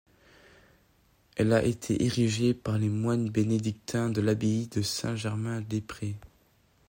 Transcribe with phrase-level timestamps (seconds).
[1.35, 6.15] Elle a été érigée par les moines bénédictins de l'abbaye de Saint-Germain-des-Prés.